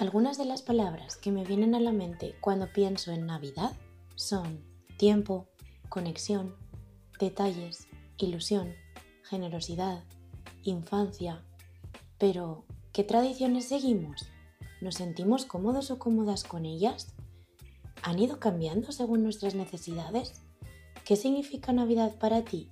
[0.00, 3.72] Algunas de las palabras que me vienen a la mente cuando pienso en Navidad
[4.14, 4.64] son
[4.96, 5.46] tiempo,
[5.90, 6.56] conexión,
[7.18, 7.86] detalles,
[8.16, 8.72] ilusión,
[9.24, 10.02] generosidad,
[10.62, 11.44] infancia.
[12.16, 14.26] Pero, ¿qué tradiciones seguimos?
[14.80, 17.12] ¿Nos sentimos cómodos o cómodas con ellas?
[18.02, 20.40] ¿Han ido cambiando según nuestras necesidades?
[21.04, 22.70] ¿Qué significa Navidad para ti?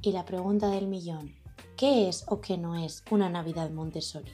[0.00, 1.34] Y la pregunta del millón,
[1.76, 4.30] ¿qué es o qué no es una Navidad Montessori?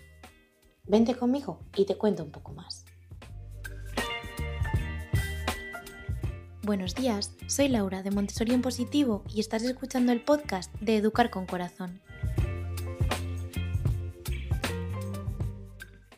[0.86, 2.84] Vente conmigo y te cuento un poco más.
[6.62, 11.30] Buenos días, soy Laura de Montessori en Positivo y estás escuchando el podcast de Educar
[11.30, 12.02] con Corazón.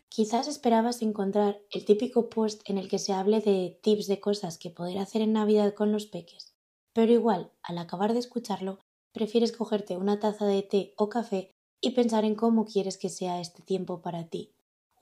[0.09, 4.59] Quizás esperabas encontrar el típico post en el que se hable de tips de cosas
[4.59, 6.57] que poder hacer en Navidad con los peques,
[6.93, 8.81] pero igual, al acabar de escucharlo,
[9.13, 13.41] prefieres cogerte una taza de té o café y pensar en cómo quieres que sea
[13.41, 14.56] este tiempo para ti,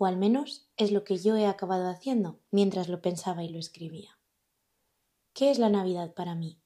[0.06, 4.18] al menos es lo que yo he acabado haciendo mientras lo pensaba y lo escribía.
[5.32, 6.60] ¿Qué es la Navidad para mí?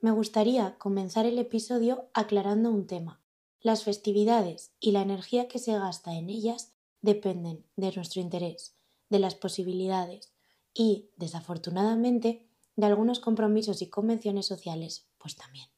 [0.00, 3.22] Me gustaría comenzar el episodio aclarando un tema.
[3.60, 8.76] Las festividades y la energía que se gasta en ellas dependen de nuestro interés,
[9.08, 10.32] de las posibilidades
[10.72, 12.46] y, desafortunadamente,
[12.76, 15.68] de algunos compromisos y convenciones sociales, pues también.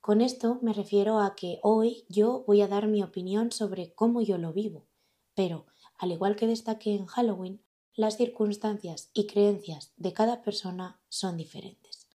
[0.00, 4.20] Con esto me refiero a que hoy yo voy a dar mi opinión sobre cómo
[4.20, 4.86] yo lo vivo,
[5.34, 5.66] pero,
[6.04, 7.62] al igual que destaqué en Halloween,
[7.94, 12.08] las circunstancias y creencias de cada persona son diferentes.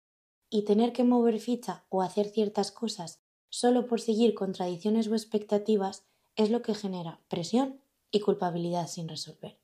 [0.49, 5.13] Y tener que mover ficha o hacer ciertas cosas solo por seguir con tradiciones o
[5.13, 7.80] expectativas es lo que genera presión
[8.11, 9.58] y culpabilidad sin resolver.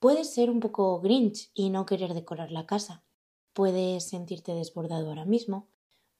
[0.00, 3.04] Puedes ser un poco grinch y no querer decorar la casa.
[3.52, 5.68] Puedes sentirte desbordado ahora mismo.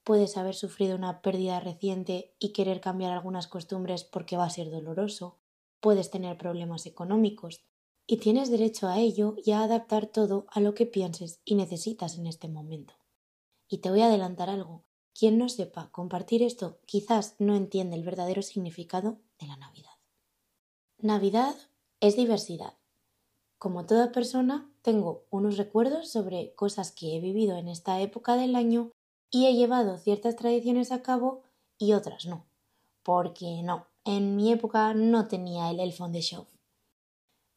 [0.05, 4.71] Puedes haber sufrido una pérdida reciente y querer cambiar algunas costumbres porque va a ser
[4.71, 5.37] doloroso
[5.79, 7.63] puedes tener problemas económicos
[8.07, 12.17] y tienes derecho a ello y a adaptar todo a lo que pienses y necesitas
[12.17, 12.93] en este momento.
[13.67, 14.85] Y te voy a adelantar algo.
[15.13, 19.91] Quien no sepa compartir esto quizás no entiende el verdadero significado de la Navidad.
[20.99, 21.55] Navidad
[21.99, 22.77] es diversidad.
[23.57, 28.55] Como toda persona, tengo unos recuerdos sobre cosas que he vivido en esta época del
[28.55, 28.91] año
[29.29, 31.41] y he llevado ciertas tradiciones a cabo
[31.77, 32.45] y otras no.
[33.03, 36.47] Porque no, en mi época no tenía el elfo de show.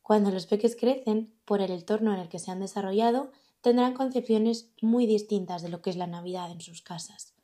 [0.03, 3.31] Cuando los peques crecen, por el entorno en el que se han desarrollado,
[3.61, 7.35] tendrán concepciones muy distintas de lo que es la Navidad en sus casas.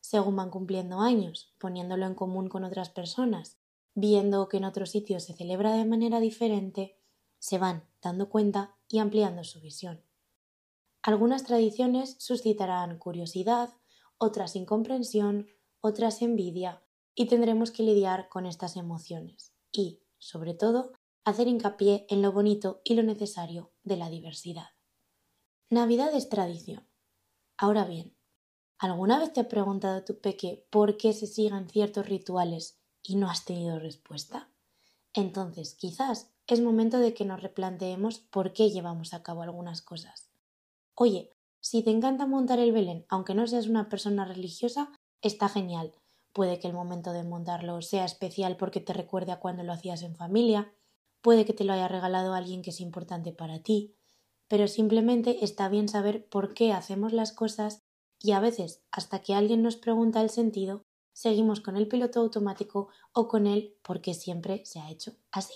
[0.00, 3.58] Según van cumpliendo años, poniéndolo en común con otras personas,
[3.96, 6.96] viendo que en otros sitios se celebra de manera diferente,
[7.40, 10.00] se van dando cuenta y ampliando su visión.
[11.02, 13.70] Algunas tradiciones suscitarán curiosidad,
[14.16, 15.48] otras incomprensión,
[15.80, 16.83] otras envidia
[17.14, 20.92] y tendremos que lidiar con estas emociones y, sobre todo,
[21.24, 24.68] hacer hincapié en lo bonito y lo necesario de la diversidad.
[25.70, 26.86] Navidad es tradición.
[27.56, 28.16] Ahora bien,
[28.78, 33.30] ¿alguna vez te ha preguntado tu peque por qué se sigan ciertos rituales y no
[33.30, 34.50] has tenido respuesta?
[35.14, 40.30] Entonces, quizás es momento de que nos replanteemos por qué llevamos a cabo algunas cosas.
[40.94, 44.92] Oye, si te encanta montar el Belén, aunque no seas una persona religiosa,
[45.22, 45.94] está genial,
[46.34, 50.02] Puede que el momento de montarlo sea especial porque te recuerde a cuando lo hacías
[50.02, 50.74] en familia,
[51.22, 53.94] puede que te lo haya regalado alguien que es importante para ti,
[54.48, 57.84] pero simplemente está bien saber por qué hacemos las cosas
[58.18, 62.88] y a veces, hasta que alguien nos pregunta el sentido, seguimos con el piloto automático
[63.12, 65.54] o con él porque siempre se ha hecho así.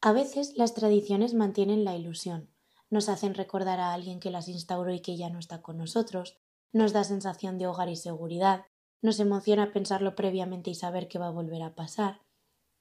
[0.00, 2.50] A veces las tradiciones mantienen la ilusión,
[2.88, 6.38] nos hacen recordar a alguien que las instauró y que ya no está con nosotros,
[6.72, 8.64] nos da sensación de hogar y seguridad,
[9.02, 12.22] nos emociona pensarlo previamente y saber que va a volver a pasar.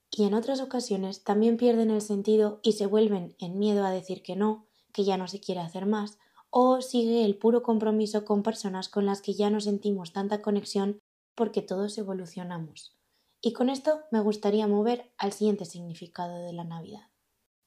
[0.09, 4.23] Y en otras ocasiones también pierden el sentido y se vuelven en miedo a decir
[4.23, 8.43] que no, que ya no se quiere hacer más, o sigue el puro compromiso con
[8.43, 10.99] personas con las que ya no sentimos tanta conexión
[11.33, 12.95] porque todos evolucionamos.
[13.41, 17.07] Y con esto me gustaría mover al siguiente significado de la Navidad.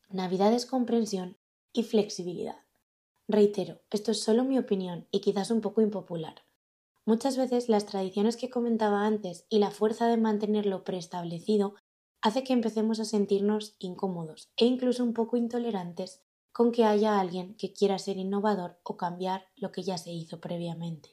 [0.08, 1.36] Navidad es comprensión
[1.72, 2.58] y flexibilidad.
[3.26, 6.44] Reitero, esto es solo mi opinión y quizás un poco impopular,
[7.06, 11.74] Muchas veces las tradiciones que comentaba antes y la fuerza de mantenerlo preestablecido
[12.22, 16.22] hace que empecemos a sentirnos incómodos e incluso un poco intolerantes
[16.52, 20.40] con que haya alguien que quiera ser innovador o cambiar lo que ya se hizo
[20.40, 21.10] previamente.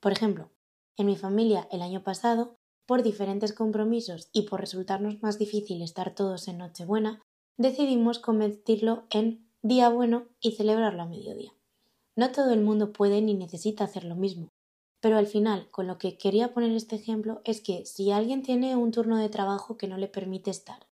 [0.00, 0.50] Por ejemplo,
[0.98, 6.14] en mi familia el año pasado, por diferentes compromisos y por resultarnos más difícil estar
[6.14, 7.22] todos en Nochebuena,
[7.56, 11.52] decidimos convertirlo en día bueno y celebrarlo a mediodía.
[12.16, 14.50] No todo el mundo puede ni necesita hacer lo mismo,
[15.04, 18.74] pero al final, con lo que quería poner este ejemplo es que si alguien tiene
[18.74, 20.88] un turno de trabajo que no le permite estar,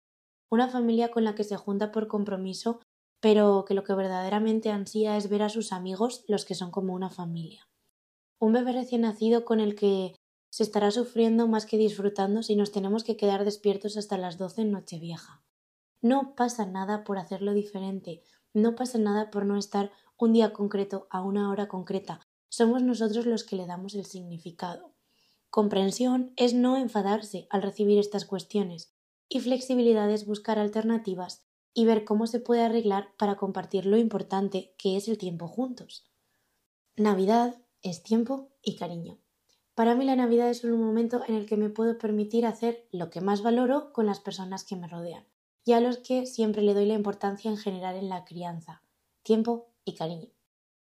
[0.50, 2.82] una familia con la que se junta por compromiso,
[3.22, 6.94] pero que lo que verdaderamente ansía es ver a sus amigos, los que son como
[6.94, 7.70] una familia.
[8.38, 10.14] Un bebé recién nacido con el que
[10.52, 14.64] se estará sufriendo más que disfrutando si nos tenemos que quedar despiertos hasta las doce
[14.64, 15.42] en Nochevieja.
[16.02, 18.24] No pasa nada por hacerlo diferente,
[18.54, 22.20] no pasa nada por no estar un día concreto a una hora concreta,
[22.52, 24.94] somos nosotros los que le damos el significado.
[25.50, 28.94] Comprensión es no enfadarse al recibir estas cuestiones
[29.30, 34.76] y flexibilidad es buscar alternativas y ver cómo se puede arreglar para compartir lo importante
[34.78, 36.04] que es el tiempo juntos.
[36.98, 39.18] Navidad es tiempo y cariño.
[39.74, 43.10] Para mí la Navidad es un momento en el que me puedo permitir hacer lo
[43.10, 45.26] que más valoro con las personas que me rodean
[45.64, 48.84] y a los que siempre le doy la importancia en general en la crianza,
[49.24, 50.28] tiempo y cariño.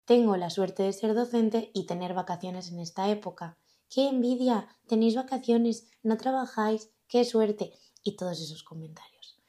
[0.05, 3.57] Tengo la suerte de ser docente y tener vacaciones en esta época.
[3.89, 4.67] ¡Qué envidia!
[4.87, 7.73] Tenéis vacaciones, no trabajáis, qué suerte.
[8.07, 9.39] y todos esos comentarios.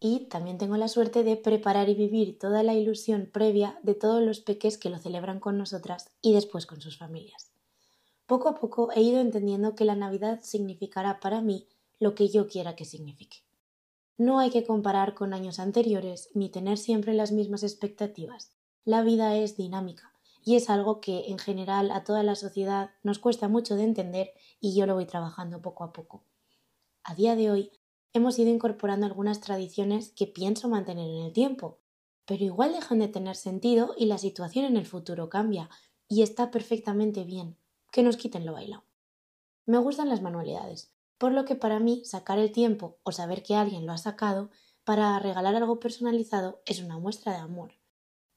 [0.00, 4.22] Y también tengo la suerte de preparar y vivir toda la ilusión previa de todos
[4.22, 7.52] los peques que lo celebran con nosotras y después con sus familias.
[8.24, 11.68] Poco a poco he ido entendiendo que la Navidad significará para mí
[11.98, 13.44] lo que yo quiera que signifique.
[14.16, 18.57] No hay que comparar con años anteriores ni tener siempre las mismas expectativas
[18.88, 23.18] la vida es dinámica y es algo que en general a toda la sociedad nos
[23.18, 26.24] cuesta mucho de entender y yo lo voy trabajando poco a poco.
[27.04, 27.70] A día de hoy
[28.14, 31.80] hemos ido incorporando algunas tradiciones que pienso mantener en el tiempo,
[32.24, 35.68] pero igual dejan de tener sentido y la situación en el futuro cambia
[36.08, 37.58] y está perfectamente bien
[37.92, 38.84] que nos quiten lo bailado.
[39.66, 43.54] Me gustan las manualidades, por lo que para mí sacar el tiempo o saber que
[43.54, 44.48] alguien lo ha sacado
[44.84, 47.77] para regalar algo personalizado es una muestra de amor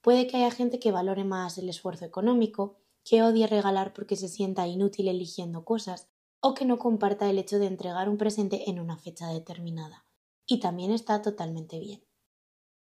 [0.01, 4.27] Puede que haya gente que valore más el esfuerzo económico, que odie regalar porque se
[4.27, 6.09] sienta inútil eligiendo cosas,
[6.39, 10.05] o que no comparta el hecho de entregar un presente en una fecha determinada.
[10.47, 12.03] Y también está totalmente bien.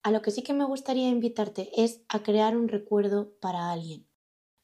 [0.02, 4.06] A lo que sí que me gustaría invitarte es a crear un recuerdo para alguien.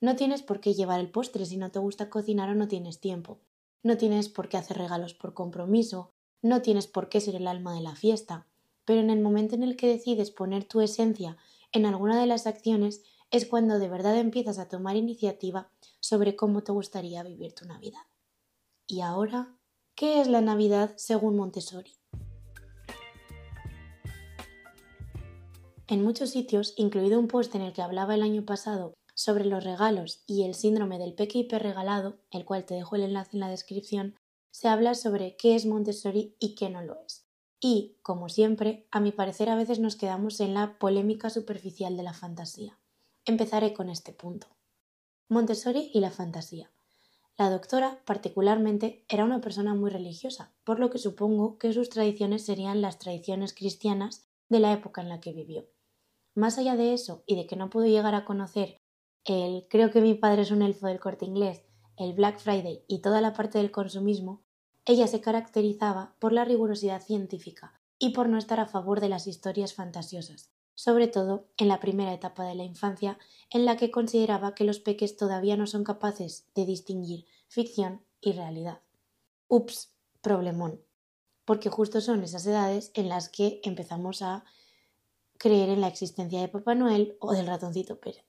[0.01, 3.01] No tienes por qué llevar el postre si no te gusta cocinar o no tienes
[3.01, 3.41] tiempo.
[3.83, 6.13] No tienes por qué hacer regalos por compromiso.
[6.43, 8.47] No tienes por qué ser el alma de la fiesta.
[8.85, 11.39] Pero en el momento en el que decides poner tu esencia
[11.73, 15.71] en alguna de las acciones es cuando de verdad empiezas a tomar iniciativa
[16.01, 18.03] sobre cómo te gustaría vivir tu Navidad.
[18.87, 19.57] Y ahora,
[19.95, 21.97] ¿qué es la Navidad según Montessori?
[25.89, 29.65] En muchos sitios, incluido un post en el que hablaba el año pasado sobre los
[29.65, 33.49] regalos y el síndrome del hiper regalado, el cual te dejo el enlace en la
[33.49, 34.17] descripción,
[34.51, 37.27] se habla sobre qué es Montessori y qué no lo es.
[37.65, 42.03] Y, como siempre, a mi parecer a veces nos quedamos en la polémica superficial de
[42.03, 42.77] la fantasía.
[43.25, 44.49] Empezaré con este punto.
[45.29, 46.73] Montessori y la fantasía.
[47.39, 52.45] La doctora, particularmente, era una persona muy religiosa, por lo que supongo que sus tradiciones
[52.45, 55.69] serían las tradiciones cristianas de la época en la que vivió.
[56.35, 58.81] Más allá de eso, y de que no pudo llegar a conocer
[59.25, 61.63] el creo que mi padre es un elfo del corte inglés,
[61.97, 64.43] el Black Friday y toda la parte del consumismo,
[64.85, 69.27] ella se caracterizaba por la rigurosidad científica y por no estar a favor de las
[69.27, 73.19] historias fantasiosas, sobre todo en la primera etapa de la infancia,
[73.51, 78.33] en la que consideraba que los peques todavía no son capaces de distinguir ficción y
[78.33, 78.81] realidad.
[79.47, 80.83] Ups, problemón,
[81.45, 84.45] porque justo son esas edades en las que empezamos a
[85.39, 88.25] creer en la existencia de Papá Noel o del ratoncito Pérez.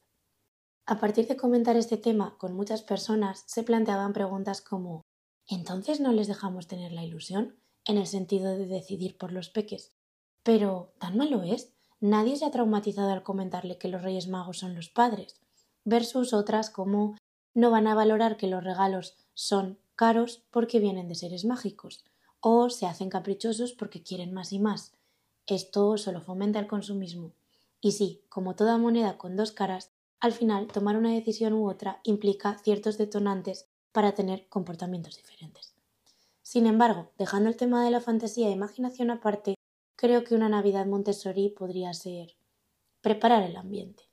[0.86, 5.01] A partir de comentar este tema con muchas personas, se planteaban preguntas como
[5.47, 9.91] entonces no les dejamos tener la ilusión, en el sentido de decidir por los peques.
[10.43, 11.73] Pero tan malo es.
[12.00, 15.39] Nadie se ha traumatizado al comentarle que los Reyes Magos son los padres,
[15.85, 17.15] versus otras como
[17.53, 22.03] no van a valorar que los regalos son caros porque vienen de seres mágicos,
[22.41, 24.93] o se hacen caprichosos porque quieren más y más.
[25.47, 27.31] Esto solo fomenta el consumismo.
[27.79, 32.00] Y sí, como toda moneda con dos caras, al final tomar una decisión u otra
[32.03, 35.73] implica ciertos detonantes para tener comportamientos diferentes.
[36.41, 39.55] Sin embargo, dejando el tema de la fantasía e imaginación aparte,
[39.95, 42.35] creo que una Navidad Montessori podría ser
[43.01, 44.03] preparar el ambiente.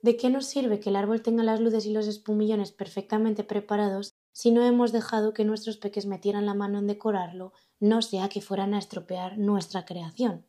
[0.00, 4.12] ¿De qué nos sirve que el árbol tenga las luces y los espumillones perfectamente preparados
[4.32, 8.40] si no hemos dejado que nuestros peques metieran la mano en decorarlo, no sea que
[8.40, 10.46] fueran a estropear nuestra creación?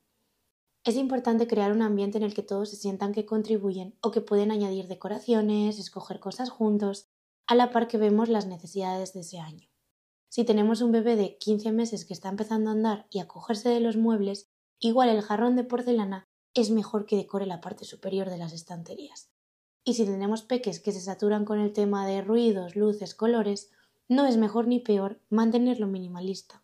[0.83, 4.21] Es importante crear un ambiente en el que todos se sientan que contribuyen o que
[4.21, 7.09] pueden añadir decoraciones, escoger cosas juntos,
[7.50, 9.68] a la par que vemos las necesidades de ese año.
[10.29, 13.70] Si tenemos un bebé de 15 meses que está empezando a andar y a cogerse
[13.70, 18.29] de los muebles, igual el jarrón de porcelana es mejor que decore la parte superior
[18.29, 19.32] de las estanterías.
[19.84, 23.72] Y si tenemos peques que se saturan con el tema de ruidos, luces, colores,
[24.08, 26.63] no es mejor ni peor mantenerlo minimalista.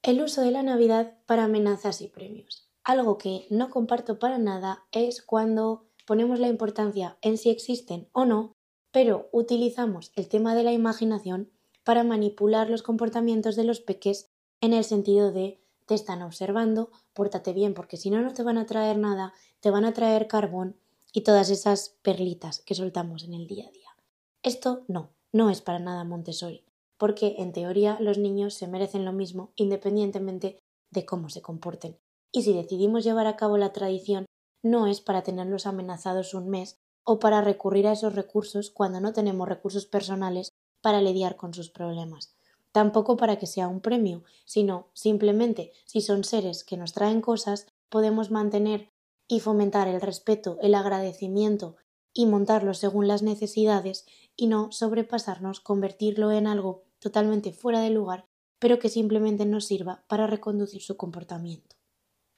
[0.00, 2.70] El uso de la Navidad para amenazas y premios.
[2.84, 8.26] Algo que no comparto para nada es cuando ponemos la importancia en si existen o
[8.26, 8.53] no,
[8.94, 11.50] pero utilizamos el tema de la imaginación
[11.82, 17.52] para manipular los comportamientos de los peques en el sentido de te están observando, pórtate
[17.52, 20.76] bien porque si no no te van a traer nada, te van a traer carbón
[21.12, 23.96] y todas esas perlitas que soltamos en el día a día.
[24.44, 26.64] Esto no, no es para nada Montessori
[26.96, 30.56] porque en teoría los niños se merecen lo mismo independientemente
[30.92, 31.98] de cómo se comporten.
[32.30, 34.24] Y si decidimos llevar a cabo la tradición,
[34.62, 39.12] no es para tenerlos amenazados un mes o para recurrir a esos recursos cuando no
[39.12, 42.34] tenemos recursos personales para lidiar con sus problemas.
[42.72, 47.66] Tampoco para que sea un premio, sino simplemente si son seres que nos traen cosas,
[47.88, 48.90] podemos mantener
[49.28, 51.76] y fomentar el respeto, el agradecimiento
[52.12, 54.06] y montarlo según las necesidades
[54.36, 58.26] y no sobrepasarnos, convertirlo en algo totalmente fuera de lugar,
[58.58, 61.76] pero que simplemente nos sirva para reconducir su comportamiento.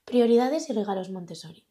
[0.05, 1.67] Prioridades y regalos Montessori.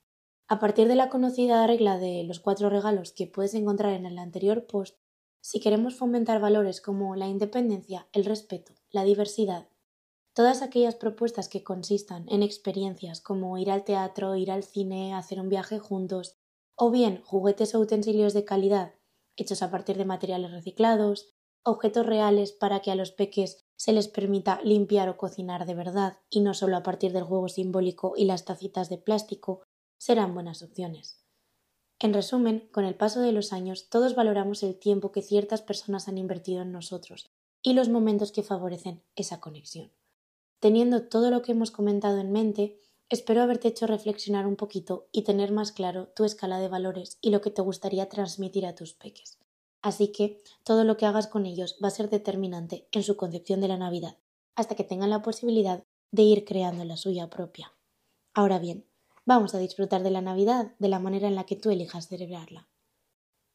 [0.48, 4.20] A partir de la conocida regla de los cuatro regalos que puedes encontrar en el
[4.20, 4.96] anterior post,
[5.42, 9.68] si queremos fomentar valores como la independencia, el respeto, la diversidad,
[10.34, 15.40] todas aquellas propuestas que consistan en experiencias como ir al teatro, ir al cine, hacer
[15.40, 16.38] un viaje juntos,
[16.76, 18.94] o bien juguetes o utensilios de calidad
[19.38, 21.34] hechos a partir de materiales reciclados,
[21.64, 26.20] objetos reales para que a los peques se les permita limpiar o cocinar de verdad
[26.30, 29.64] y no solo a partir del juego simbólico y las tacitas de plástico,
[29.98, 31.26] serán buenas opciones.
[32.00, 36.08] En resumen, con el paso de los años todos valoramos el tiempo que ciertas personas
[36.08, 39.92] han invertido en nosotros y los momentos que favorecen esa conexión.
[40.60, 45.24] Teniendo todo lo que hemos comentado en mente, espero haberte hecho reflexionar un poquito y
[45.24, 48.94] tener más claro tu escala de valores y lo que te gustaría transmitir a tus
[48.94, 49.38] peques.
[49.82, 53.62] Así que todo lo que hagas con ellos va a ser determinante en su concepción
[53.62, 54.18] de la Navidad,
[54.56, 57.74] hasta que tengan la posibilidad de ir creando la suya propia.
[58.34, 58.86] Ahora bien,
[59.26, 62.70] vamos a disfrutar de la Navidad de la manera en la que tú elijas celebrarla.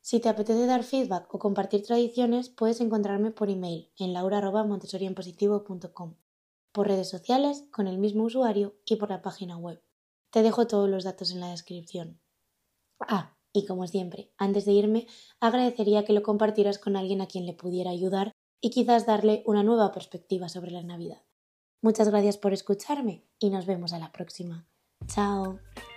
[0.00, 6.16] Si te apetece dar feedback o compartir tradiciones, puedes encontrarme por email en laura.montessorienpositivo.com,
[6.72, 9.80] por redes sociales con el mismo usuario y por la página web.
[10.30, 12.20] Te dejo todos los datos en la descripción.
[13.00, 15.06] Ah, y como siempre, antes de irme,
[15.40, 19.62] agradecería que lo compartieras con alguien a quien le pudiera ayudar y quizás darle una
[19.62, 21.22] nueva perspectiva sobre la Navidad.
[21.82, 24.66] Muchas gracias por escucharme y nos vemos a la próxima.
[25.06, 25.89] 在。